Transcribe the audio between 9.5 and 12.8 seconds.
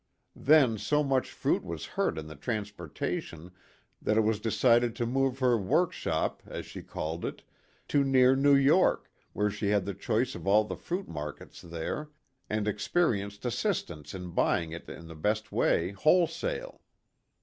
she had the choice of all the fruit markets there, and